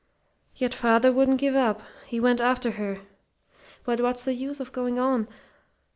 "Yet 0.55 0.73
father 0.73 1.11
wouldn't 1.13 1.37
give 1.37 1.55
up. 1.55 1.83
He 2.07 2.19
went 2.19 2.41
after 2.41 2.71
her.... 2.71 3.01
But 3.83 4.01
what's 4.01 4.25
the 4.25 4.33
use 4.33 4.59
of 4.59 4.71
going 4.71 4.97
on? 4.97 5.27